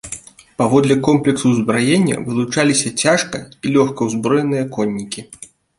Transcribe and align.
Паводле 0.61 0.95
комплексу 1.07 1.45
ўзбраення 1.51 2.15
вылучаліся 2.31 2.89
цяжка- 3.05 3.47
і 3.65 3.77
лёгкаўзброеныя 3.79 4.69
коннікі. 4.77 5.21